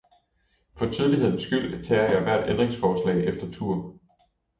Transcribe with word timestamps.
For 0.77 0.87
tydelighedens 0.89 1.43
skyld 1.43 1.83
tager 1.83 2.11
jeg 2.11 2.21
hvert 2.21 2.49
ændringsforslag 2.49 3.25
efter 3.25 3.51
tur. 3.51 3.97